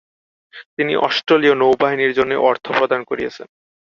তিনি 0.75 0.93
অস্ট্রেলীয় 1.07 1.55
নৌবাহিনীর 1.55 2.11
জন্যও 2.13 2.45
অর্থ 2.45 2.65
প্রদান 2.71 3.01
করেছেন। 3.03 3.47